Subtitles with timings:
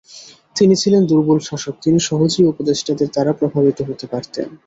[0.55, 4.47] তিনি ছিলেন দূর্বল শাসক, তিনি সহজেই উপদেষ্টাদের দ্বারা প্রভাবিত হয়ে পরতেন।